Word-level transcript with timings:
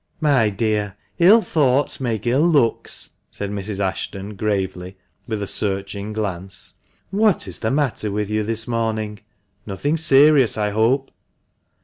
"My 0.19 0.49
dear, 0.49 0.97
ill 1.19 1.43
thoughts 1.43 1.99
make 1.99 2.25
ill 2.25 2.41
looks," 2.47 3.11
said 3.29 3.51
Mrs. 3.51 3.79
Ashton, 3.79 4.33
gravely, 4.35 4.97
with 5.27 5.43
a 5.43 5.47
searching 5.47 6.11
glance. 6.11 6.73
"What 7.11 7.47
is 7.47 7.59
the 7.59 7.69
matter 7.69 8.09
with 8.09 8.27
you 8.27 8.41
this 8.41 8.67
morning? 8.67 9.19
Nothing 9.67 9.97
serious, 9.97 10.57
I 10.57 10.71
hope." 10.71 11.11